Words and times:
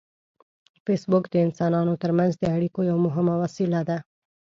فېسبوک 0.85 1.23
د 1.29 1.35
انسانانو 1.45 1.93
ترمنځ 2.03 2.31
د 2.37 2.43
اړیکو 2.55 2.79
یو 2.89 2.97
مهم 3.05 3.27
وسیله 3.43 3.81
ده 3.89 3.97